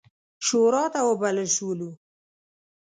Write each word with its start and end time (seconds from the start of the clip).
شوراته 0.45 0.99
وبلل 1.07 1.49
شولو. 1.55 1.89